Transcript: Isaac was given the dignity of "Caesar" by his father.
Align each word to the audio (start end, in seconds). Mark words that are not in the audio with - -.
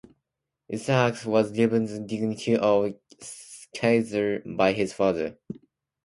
Isaac 0.73 1.23
was 1.27 1.51
given 1.51 1.85
the 1.85 1.99
dignity 1.99 2.57
of 2.57 2.95
"Caesar" 3.71 4.39
by 4.47 4.73
his 4.73 4.93
father. 4.93 5.37